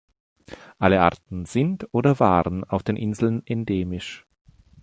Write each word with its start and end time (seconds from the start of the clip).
Alle 0.79 0.99
Arten 1.01 1.45
sind 1.45 1.87
oder 1.91 2.19
waren 2.19 2.63
auf 2.63 2.81
Inseln 2.87 3.45
endemisch. 3.45 4.25